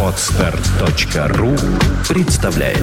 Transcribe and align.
Отстар.ру 0.00 1.56
представляет 2.08 2.78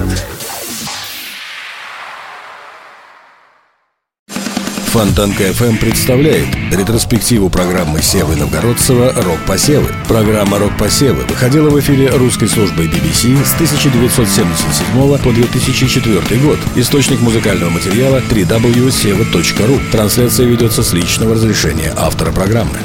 Фонтанка 4.92 5.44
FM 5.44 5.78
представляет 5.78 6.54
ретроспективу 6.70 7.48
программы 7.48 8.02
Севы 8.02 8.36
Новгородцева 8.36 9.14
«Рок-посевы». 9.16 9.88
Программа 10.06 10.58
«Рок-посевы» 10.58 11.22
выходила 11.22 11.70
в 11.70 11.80
эфире 11.80 12.10
русской 12.10 12.48
службы 12.48 12.84
BBC 12.84 13.42
с 13.42 13.54
1977 13.54 15.18
по 15.18 15.32
2004 15.32 16.40
год. 16.42 16.58
Источник 16.76 17.22
музыкального 17.22 17.70
материала 17.70 18.18
www.seva.ru. 18.18 19.90
Трансляция 19.90 20.44
ведется 20.44 20.82
с 20.82 20.92
личного 20.92 21.36
разрешения 21.36 21.94
автора 21.96 22.30
программы. 22.30 22.76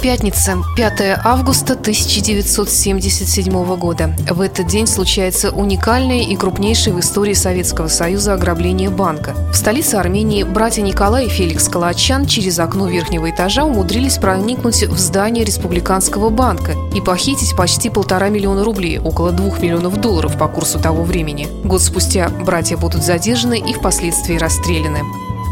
Пятница, 0.00 0.58
5 0.76 1.18
августа 1.24 1.72
1977 1.72 3.76
года. 3.76 4.14
В 4.30 4.40
этот 4.40 4.68
день 4.68 4.86
случается 4.86 5.50
уникальное 5.50 6.22
и 6.22 6.36
крупнейшее 6.36 6.94
в 6.94 7.00
истории 7.00 7.34
Советского 7.34 7.88
Союза 7.88 8.34
ограбление 8.34 8.90
банка. 8.90 9.34
В 9.52 9.56
столице 9.56 9.96
Армении 9.96 10.44
братья 10.44 10.82
Николай 10.82 11.26
и 11.26 11.28
Феликс 11.28 11.68
Калачан 11.68 12.26
через 12.26 12.60
окно 12.60 12.86
верхнего 12.86 13.28
этажа 13.28 13.64
умудрились 13.64 14.18
проникнуть 14.18 14.84
в 14.84 14.98
здание 14.98 15.44
Республиканского 15.44 16.30
банка 16.30 16.74
и 16.94 17.00
похитить 17.00 17.56
почти 17.56 17.90
полтора 17.90 18.28
миллиона 18.28 18.62
рублей, 18.62 19.00
около 19.00 19.32
двух 19.32 19.60
миллионов 19.60 20.00
долларов 20.00 20.38
по 20.38 20.46
курсу 20.46 20.78
того 20.78 21.02
времени. 21.02 21.48
Год 21.64 21.82
спустя 21.82 22.28
братья 22.28 22.76
будут 22.76 23.02
задержаны 23.02 23.58
и 23.58 23.72
впоследствии 23.72 24.38
расстреляны. 24.38 25.00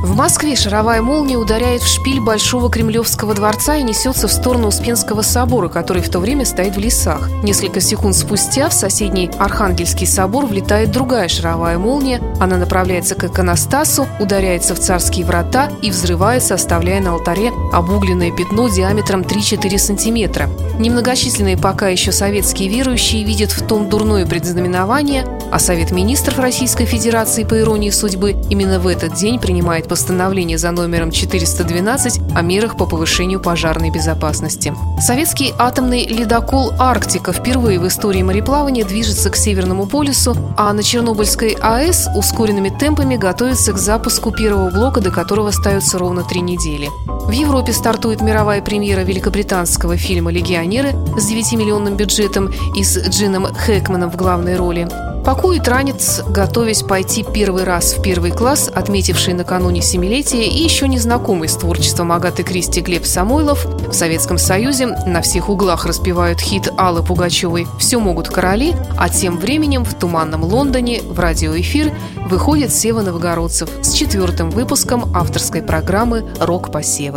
В 0.02 0.14
Москве 0.14 0.56
шаровая 0.56 1.00
молния 1.00 1.36
ударяет 1.36 1.82
в 1.82 1.88
шпиль 1.88 2.20
Большого 2.20 2.70
Кремлевского 2.70 3.34
дворца 3.34 3.76
и 3.76 3.82
несется 3.82 4.28
в 4.28 4.32
сторону 4.32 4.68
Успенского 4.68 5.22
собора, 5.22 5.68
который 5.68 6.02
в 6.02 6.10
то 6.10 6.18
время 6.18 6.44
стоит 6.44 6.76
в 6.76 6.78
лесах. 6.78 7.30
Несколько 7.42 7.80
секунд 7.80 8.14
спустя 8.14 8.68
в 8.68 8.74
соседний 8.74 9.30
Архангельский 9.38 10.06
собор 10.06 10.46
влетает 10.46 10.90
другая 10.90 11.28
шаровая 11.28 11.78
молния. 11.78 12.20
Она 12.38 12.58
направляется 12.58 13.14
к 13.14 13.24
иконостасу, 13.24 14.06
ударяется 14.20 14.74
в 14.74 14.80
царские 14.80 15.24
врата 15.24 15.70
и 15.80 15.90
взрывается, 15.90 16.54
оставляя 16.54 17.00
на 17.00 17.12
алтаре 17.12 17.50
обугленное 17.72 18.30
пятно 18.30 18.68
диаметром 18.68 19.22
3-4 19.22 19.78
сантиметра. 19.78 20.50
Немногочисленные 20.78 21.56
пока 21.56 21.88
еще 21.88 22.12
советские 22.12 22.68
верующие 22.68 23.24
видят 23.24 23.50
в 23.50 23.66
том 23.66 23.88
дурное 23.88 24.26
предзнаменование, 24.26 25.24
а 25.50 25.58
Совет 25.58 25.90
министров 25.90 26.38
Российской 26.38 26.84
Федерации, 26.84 27.44
по 27.44 27.58
иронии 27.58 27.90
судьбы, 27.90 28.36
именно 28.50 28.78
в 28.80 28.86
этот 28.86 29.14
день 29.14 29.38
принимает 29.38 29.88
постановление 29.88 30.58
за 30.58 30.70
номером 30.70 31.10
412 31.10 32.20
о 32.34 32.42
мерах 32.42 32.76
по 32.76 32.86
повышению 32.86 33.40
пожарной 33.40 33.90
безопасности. 33.90 34.74
Советский 35.00 35.54
атомный 35.58 36.06
ледокол 36.06 36.72
«Арктика» 36.78 37.32
впервые 37.32 37.78
в 37.78 37.86
истории 37.86 38.22
мореплавания 38.22 38.84
движется 38.84 39.30
к 39.30 39.36
Северному 39.36 39.86
полюсу, 39.86 40.36
а 40.56 40.72
на 40.72 40.82
Чернобыльской 40.82 41.56
АЭС 41.60 42.08
ускоренными 42.14 42.68
темпами 42.68 43.16
готовится 43.16 43.72
к 43.72 43.78
запуску 43.78 44.30
первого 44.30 44.70
блока, 44.70 45.00
до 45.00 45.10
которого 45.10 45.48
остается 45.48 45.98
ровно 45.98 46.22
три 46.22 46.40
недели. 46.40 46.88
В 47.26 47.32
Европе 47.32 47.72
стартует 47.72 48.20
мировая 48.20 48.62
премьера 48.62 49.00
великобританского 49.00 49.96
фильма 49.96 50.30
«Легионеры» 50.30 50.92
с 51.18 51.28
9-миллионным 51.28 51.96
бюджетом 51.96 52.52
и 52.76 52.84
с 52.84 52.96
Джином 53.08 53.46
Хэкманом 53.52 54.10
в 54.10 54.16
главной 54.16 54.54
роли. 54.54 54.88
Пакует 55.26 55.66
ранец, 55.66 56.22
готовясь 56.28 56.82
пойти 56.82 57.24
первый 57.24 57.64
раз 57.64 57.94
в 57.94 58.00
первый 58.00 58.30
класс, 58.30 58.70
отметивший 58.72 59.34
накануне 59.34 59.82
семилетие 59.82 60.46
и 60.46 60.62
еще 60.62 60.86
не 60.86 61.00
знакомый 61.00 61.48
с 61.48 61.56
творчеством 61.56 62.12
Агаты 62.12 62.44
Кристи 62.44 62.80
Глеб 62.80 63.04
Самойлов. 63.04 63.64
В 63.64 63.92
Советском 63.92 64.38
Союзе 64.38 64.86
на 64.86 65.22
всех 65.22 65.48
углах 65.48 65.84
распевают 65.84 66.40
хит 66.40 66.72
Аллы 66.78 67.02
Пугачевой 67.02 67.66
«Все 67.80 67.98
могут 67.98 68.28
короли», 68.28 68.76
а 68.96 69.08
тем 69.08 69.36
временем 69.36 69.84
в 69.84 69.94
туманном 69.94 70.44
Лондоне 70.44 71.02
в 71.02 71.18
радиоэфир 71.18 71.92
выходит 72.30 72.72
Сева 72.72 73.02
Новгородцев 73.02 73.68
с 73.82 73.94
четвертым 73.94 74.50
выпуском 74.50 75.12
авторской 75.12 75.60
программы 75.60 76.24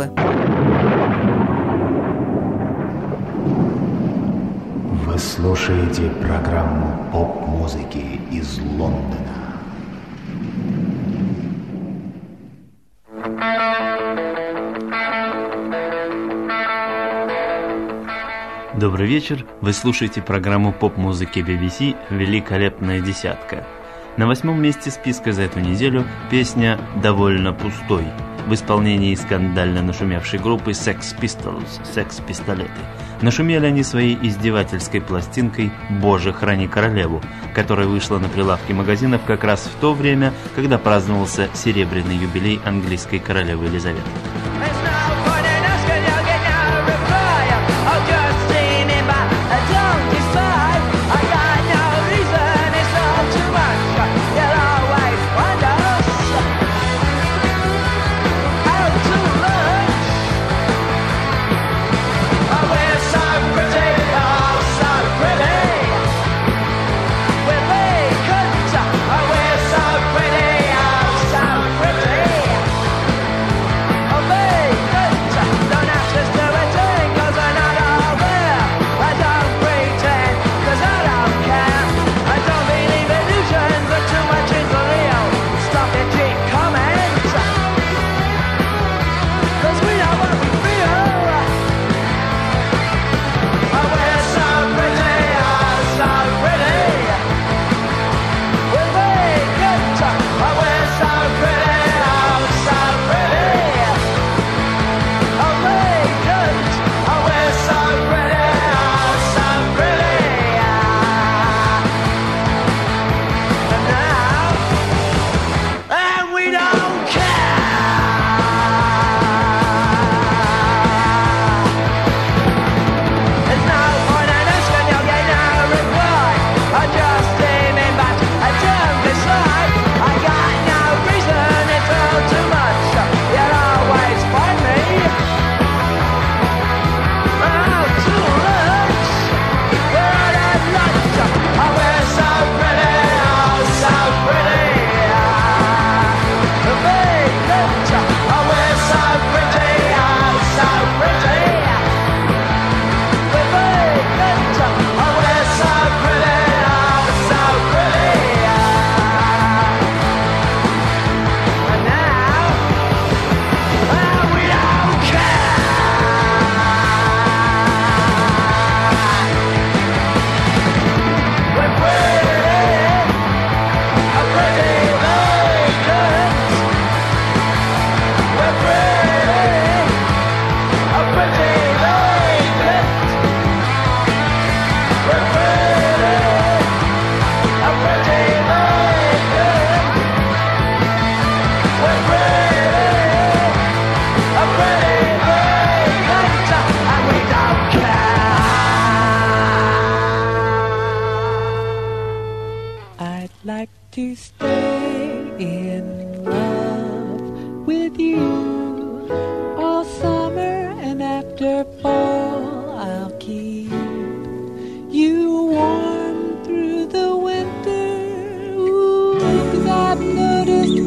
«Рок-посевы». 0.00 0.10
Вы 5.04 5.18
слушаете 5.18 6.08
программу 6.22 7.10
поп-музыки 7.12 8.20
из 8.30 8.58
Лондона. 8.58 9.26
Добрый 18.76 19.06
вечер. 19.06 19.44
Вы 19.60 19.74
слушаете 19.74 20.22
программу 20.22 20.72
поп-музыки 20.72 21.40
BBC 21.40 21.96
«Великолепная 22.08 23.00
десятка». 23.00 23.66
На 24.16 24.26
восьмом 24.26 24.60
месте 24.60 24.90
списка 24.90 25.32
за 25.32 25.42
эту 25.42 25.60
неделю 25.60 26.04
песня 26.30 26.78
«Довольно 27.00 27.52
пустой» 27.52 28.04
в 28.46 28.54
исполнении 28.54 29.14
скандально 29.14 29.82
нашумевшей 29.82 30.40
группы 30.40 30.72
Sex 30.72 31.16
Pistols 31.20 31.84
«Секс-пистолеты». 31.94 32.70
Нашумели 33.22 33.66
они 33.66 33.82
своей 33.82 34.18
издевательской 34.20 35.00
пластинкой 35.00 35.70
«Боже, 35.88 36.32
храни 36.32 36.66
королеву», 36.66 37.22
которая 37.54 37.86
вышла 37.86 38.18
на 38.18 38.28
прилавке 38.28 38.74
магазинов 38.74 39.22
как 39.26 39.44
раз 39.44 39.60
в 39.60 39.80
то 39.80 39.94
время, 39.94 40.32
когда 40.56 40.78
праздновался 40.78 41.48
серебряный 41.54 42.16
юбилей 42.16 42.60
английской 42.64 43.18
королевы 43.18 43.66
Елизаветы. 43.66 44.10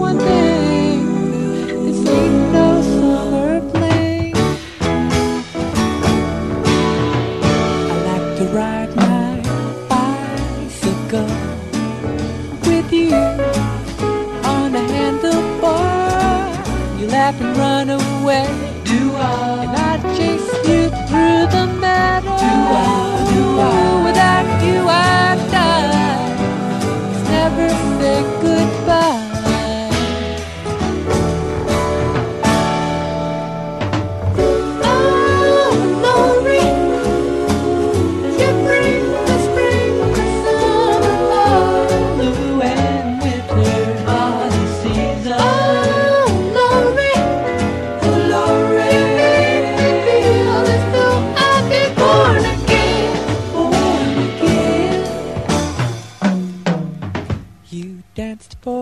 one 0.04 0.18
day. 0.18 0.43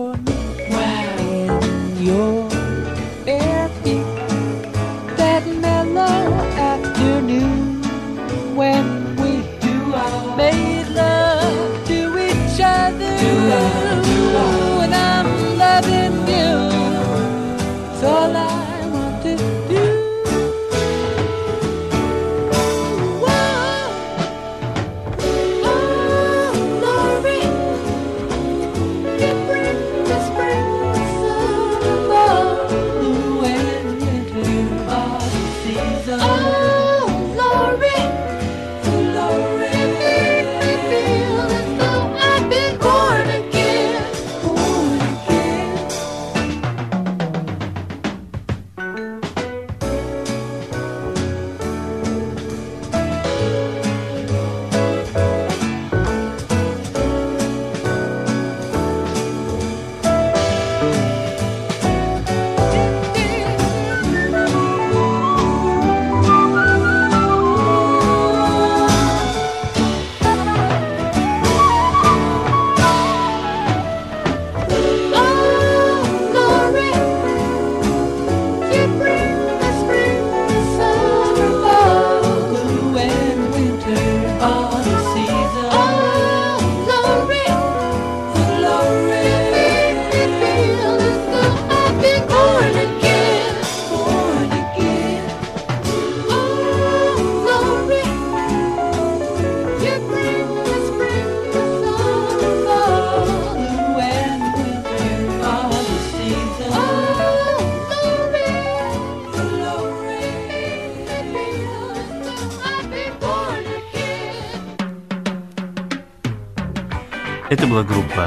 born 0.02 0.18
in 1.20 2.02
your 2.02 2.48
bed. 3.24 3.51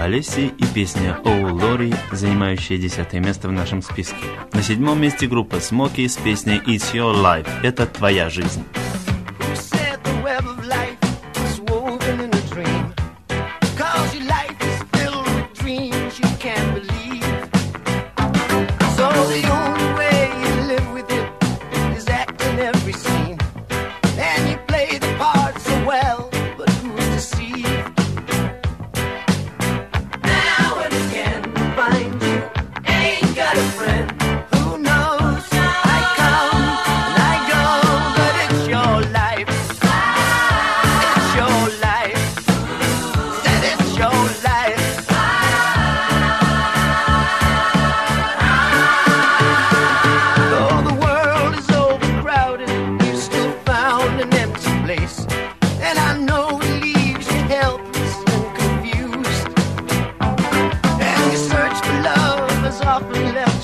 Олеси 0.06 0.52
и 0.60 0.66
песня 0.72 1.18
«Оу 1.26 1.56
Лори», 1.56 1.92
занимающая 2.12 2.78
десятое 2.78 3.20
место 3.20 3.48
в 3.48 3.52
нашем 3.52 3.82
списке. 3.82 4.28
На 4.54 4.62
седьмом 4.62 5.02
месте 5.02 5.26
группа 5.26 5.60
Смоки 5.60 6.08
с 6.08 6.16
песней 6.16 6.60
«It's 6.60 6.94
Your 6.94 7.16
Life»– 7.16 7.50
«Это 7.64 7.88
твоя 7.88 8.30
жизнь». 8.30 8.64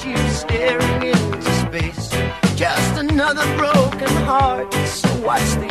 you 0.06 0.18
staring 0.30 1.04
into 1.04 1.42
space. 1.42 2.10
Just 2.56 3.00
another 3.00 3.46
broken 3.58 4.10
heart. 4.26 4.74
So 4.88 5.10
watch 5.22 5.42
the 5.56 5.71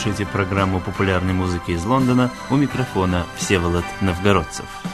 слушаете 0.00 0.24
программу 0.24 0.80
популярной 0.80 1.34
музыки 1.34 1.72
из 1.72 1.84
Лондона. 1.84 2.30
У 2.48 2.56
микрофона 2.56 3.26
Всеволод 3.36 3.84
Новгородцев. 4.00 4.89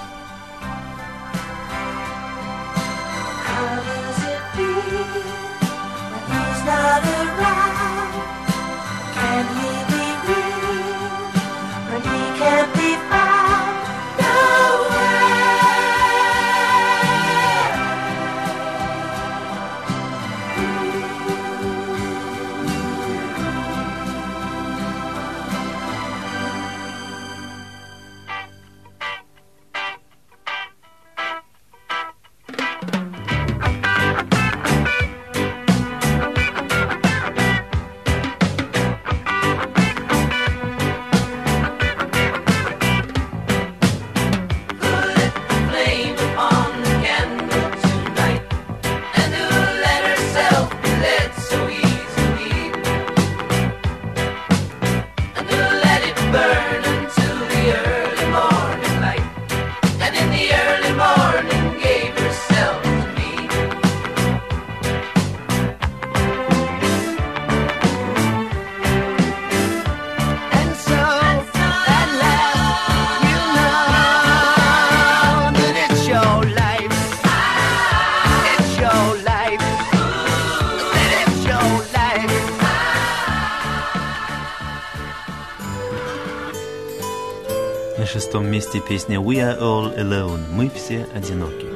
шестом 88.16 88.48
месте 88.48 88.80
песня 88.80 89.18
We 89.20 89.38
Are 89.38 89.58
All 89.60 89.96
Alone. 89.98 90.42
Мы 90.52 90.70
все 90.70 91.08
одиноки. 91.16 91.68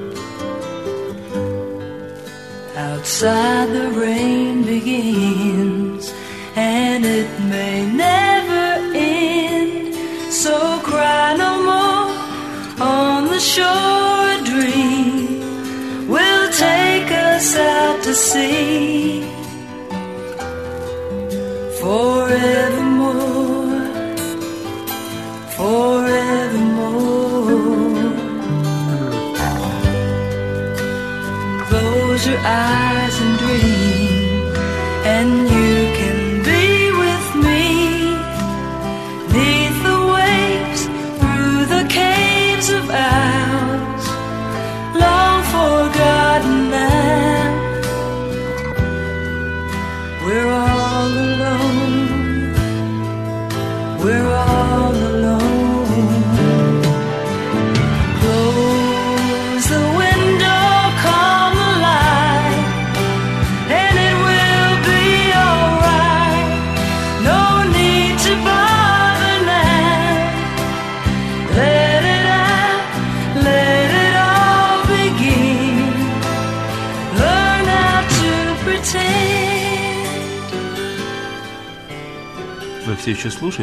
Outside 2.77 3.70
the 3.72 3.89
rain 3.91 4.63
begins 4.63 6.12
and 6.55 7.05
it 7.05 7.29
may 7.50 7.86
never 7.86 8.82
end. 8.96 9.96
So 10.32 10.79
cry 10.82 11.36
no 11.38 11.62
more 11.63 12.12
on 12.79 13.27
the 13.27 13.39
shore. 13.39 14.25
A 14.36 14.44
dream 14.44 16.08
will 16.08 16.50
take 16.51 17.12
us 17.12 17.55
out 17.55 18.03
to 18.03 18.13
sea 18.13 19.24
forevermore, 21.79 22.78
爱。 32.42 32.79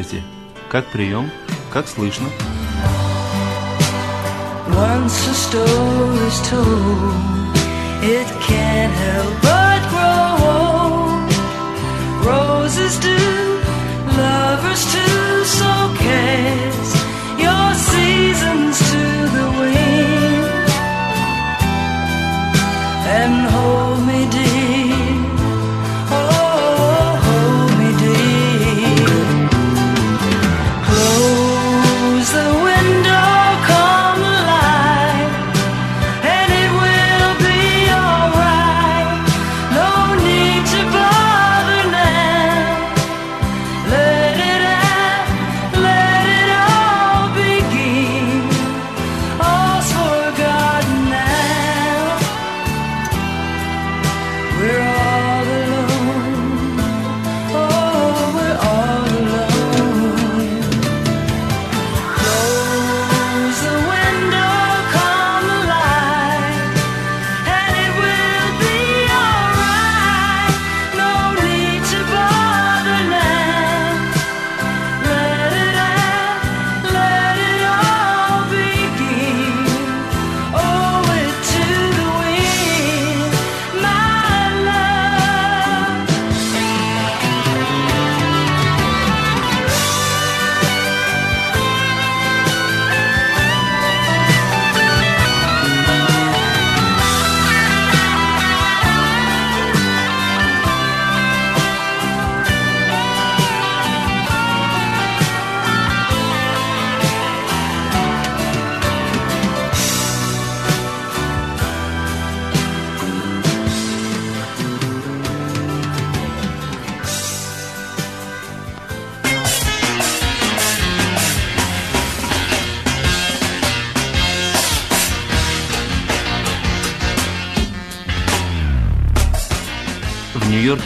Слушаете? 0.04 0.24
Как 0.70 0.86
прием? 0.88 1.32
Как 1.72 1.88
слышно? 1.88 2.28
Once 4.70 5.28
a 9.44 9.57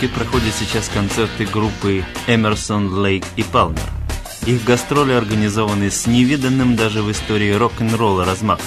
Нью-Йорке 0.01 0.19
проходят 0.19 0.55
сейчас 0.55 0.89
концерты 0.89 1.45
группы 1.45 2.03
Эмерсон, 2.25 2.91
Лейк 2.91 3.23
и 3.35 3.43
Палмер. 3.43 3.83
Их 4.47 4.63
гастроли 4.63 5.11
организованы 5.11 5.91
с 5.91 6.07
невиданным 6.07 6.75
даже 6.75 7.03
в 7.03 7.11
истории 7.11 7.51
рок-н-ролла 7.51 8.25
размахом. 8.25 8.65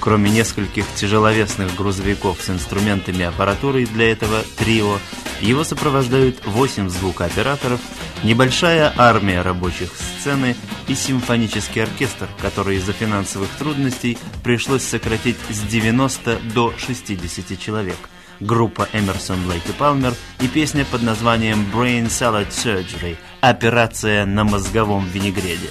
Кроме 0.00 0.30
нескольких 0.30 0.84
тяжеловесных 0.96 1.76
грузовиков 1.76 2.42
с 2.42 2.50
инструментами 2.50 3.18
и 3.18 3.22
аппаратурой 3.22 3.86
для 3.86 4.10
этого 4.10 4.42
трио, 4.56 4.98
его 5.40 5.62
сопровождают 5.62 6.44
8 6.44 6.88
звукооператоров, 6.88 7.80
небольшая 8.24 8.92
армия 8.96 9.42
рабочих 9.42 9.90
сцены 9.94 10.56
и 10.88 10.94
симфонический 10.96 11.84
оркестр, 11.84 12.26
который 12.42 12.78
из-за 12.78 12.92
финансовых 12.92 13.48
трудностей 13.60 14.18
пришлось 14.42 14.82
сократить 14.82 15.36
с 15.50 15.60
90 15.60 16.40
до 16.52 16.74
60 16.76 17.60
человек. 17.60 17.96
Группа 18.40 18.88
Эмерсон, 18.92 19.48
Лейк 19.48 19.62
и 19.68 19.72
Палмер 19.72 20.14
и 20.40 20.48
песня 20.48 20.84
под 20.84 21.02
названием 21.02 21.66
Brain 21.74 22.06
Salad 22.06 22.50
Surgery– 22.50 23.16
операция 23.40 24.26
на 24.26 24.44
мозговом 24.44 25.06
винегреде. 25.06 25.68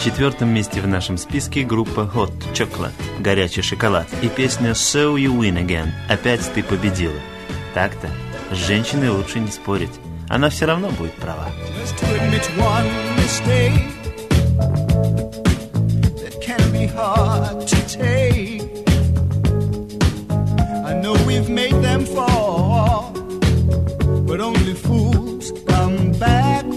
четвертом 0.00 0.48
месте 0.48 0.80
в 0.80 0.88
нашем 0.88 1.18
списке 1.18 1.62
группа 1.62 2.10
Hot 2.14 2.32
Chocolate 2.54 2.92
«Горячий 3.18 3.60
шоколад» 3.60 4.06
и 4.22 4.28
песня 4.28 4.70
«So 4.70 5.16
You 5.16 5.38
Win 5.38 5.62
Again» 5.62 5.90
«Опять 6.08 6.40
ты 6.54 6.62
победила». 6.62 7.14
Так-то 7.74 8.08
с 8.50 8.56
женщиной 8.56 9.10
лучше 9.10 9.40
не 9.40 9.50
спорить. 9.50 9.92
Она 10.28 10.48
все 10.48 10.64
равно 10.64 10.88
будет 10.90 11.12
права. 11.14 11.48
But 24.26 24.40
only 24.40 24.74
fools 24.74 25.50
come 25.66 26.12
back. 26.20 26.69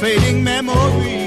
fading 0.00 0.42
memories. 0.42 1.19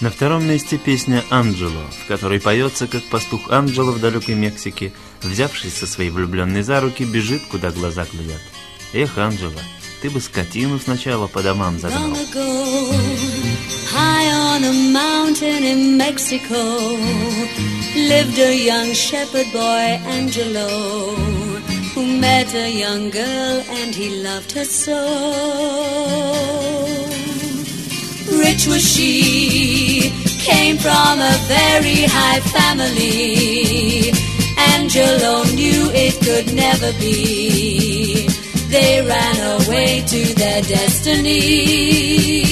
На 0.00 0.10
втором 0.10 0.46
месте 0.46 0.78
песня 0.78 1.24
«Анджело», 1.28 1.82
в 1.90 2.06
которой 2.06 2.40
поется, 2.40 2.86
как 2.86 3.02
пастух 3.04 3.50
Анджело 3.50 3.90
в 3.90 4.00
далекой 4.00 4.36
Мексике, 4.36 4.92
взявшись 5.22 5.74
со 5.74 5.88
своей 5.88 6.10
влюбленной 6.10 6.62
за 6.62 6.80
руки, 6.80 7.02
бежит, 7.02 7.42
куда 7.50 7.70
глаза 7.70 8.06
глядят. 8.12 8.40
Эх, 8.92 9.18
Анджело, 9.18 9.60
ты 10.00 10.08
бы 10.08 10.20
скотину 10.20 10.78
сначала 10.78 11.26
по 11.26 11.42
домам 11.42 11.80
загнал. 11.80 12.16
Lived 17.96 18.38
a 18.38 18.54
young 18.54 18.94
shepherd 18.94 19.50
boy, 19.52 19.98
Angelo, 20.06 21.16
who 21.94 22.06
met 22.20 22.54
a 22.54 22.70
young 22.70 23.10
girl 23.10 23.62
and 23.80 23.92
he 23.92 24.22
loved 24.22 24.52
her 24.52 24.64
so. 24.64 24.94
which 28.58 28.66
was 28.66 28.82
she, 28.82 30.10
came 30.40 30.76
from 30.78 31.20
a 31.20 31.36
very 31.46 32.02
high 32.08 32.40
family. 32.40 34.10
Angelo 34.74 35.44
knew 35.54 35.92
it 35.94 36.18
could 36.24 36.52
never 36.52 36.92
be. 36.98 38.26
They 38.68 39.00
ran 39.00 39.62
away 39.62 40.02
to 40.08 40.34
their 40.34 40.62
destiny. 40.62 42.47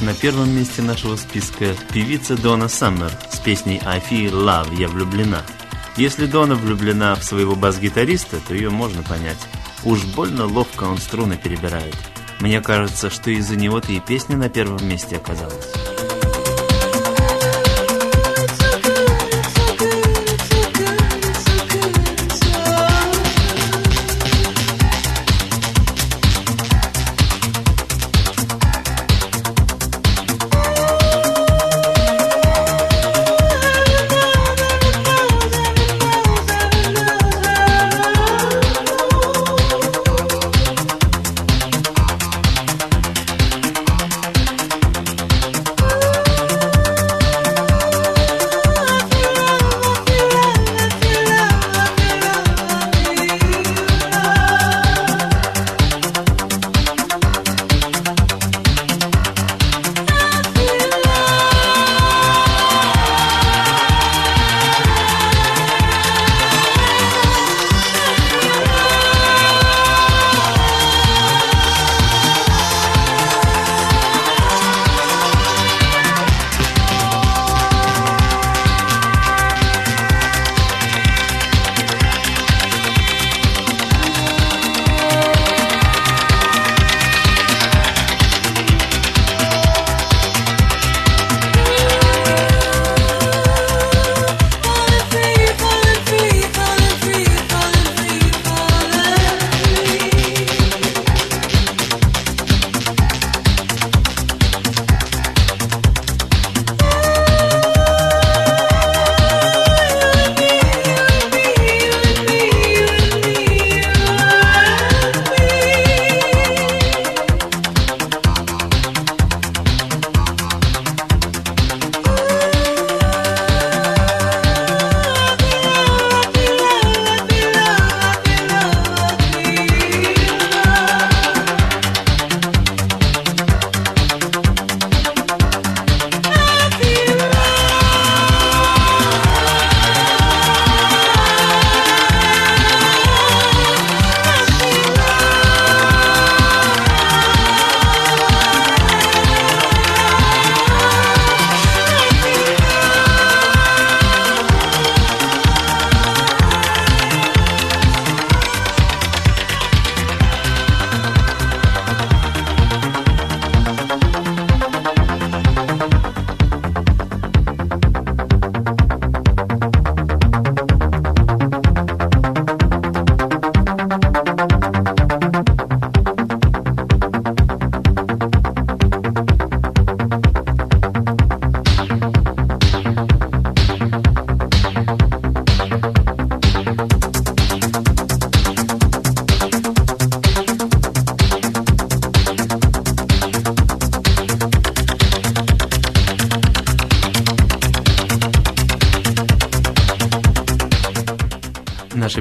находится 0.00 0.04
на 0.04 0.14
первом 0.14 0.54
месте 0.54 0.82
нашего 0.82 1.16
списка 1.16 1.74
певица 1.92 2.36
Дона 2.36 2.68
Саммер 2.68 3.12
с 3.30 3.38
песней 3.38 3.80
«I 3.84 4.00
feel 4.00 4.32
love» 4.32 4.74
«Я 4.78 4.88
влюблена». 4.88 5.42
Если 5.96 6.26
Дона 6.26 6.54
влюблена 6.54 7.14
в 7.14 7.24
своего 7.24 7.54
бас-гитариста, 7.54 8.40
то 8.46 8.54
ее 8.54 8.70
можно 8.70 9.02
понять. 9.02 9.38
Уж 9.84 10.04
больно 10.04 10.46
ловко 10.46 10.84
он 10.84 10.98
струны 10.98 11.36
перебирает. 11.36 11.96
Мне 12.40 12.60
кажется, 12.60 13.10
что 13.10 13.30
из-за 13.30 13.56
него-то 13.56 13.92
и 13.92 14.00
песня 14.00 14.36
на 14.36 14.48
первом 14.48 14.86
месте 14.86 15.16
оказалась. 15.16 15.89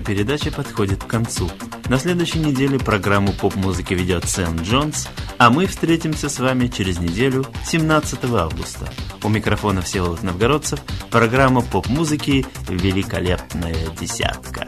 Передача 0.10 0.52
подходит 0.52 1.04
к 1.04 1.08
концу. 1.08 1.48
На 1.88 2.00
следующей 2.00 2.40
неделе 2.40 2.80
программу 2.80 3.32
поп-музыки 3.32 3.94
ведет 3.94 4.28
Сэм 4.28 4.56
Джонс, 4.64 5.08
а 5.38 5.52
мы 5.52 5.68
встретимся 5.68 6.30
с 6.30 6.40
вами 6.40 6.66
через 6.66 6.98
неделю, 6.98 7.46
17 7.64 8.24
августа. 8.24 8.92
У 9.22 9.30
микрофона 9.30 9.84
Всеволод 9.84 10.24
Новгородцев, 10.24 10.80
программа 11.12 11.62
поп-музыки 11.62 12.44
«Великолепная 12.68 13.88
десятка». 14.00 14.68